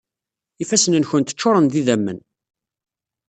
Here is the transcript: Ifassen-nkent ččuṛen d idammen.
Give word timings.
Ifassen-nkent 0.63 1.33
ččuṛen 1.35 1.65
d 1.67 1.73
idammen. 1.81 2.19